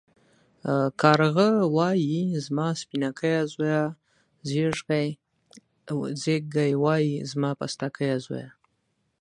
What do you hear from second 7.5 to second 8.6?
پستکيه زويه.